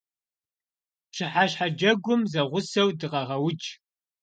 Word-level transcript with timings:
Пщыхьэщхьэ 1.09 1.67
джэгум 1.77 2.21
зэгъусэу 2.31 2.89
дыкъэгъэудж. 2.99 3.63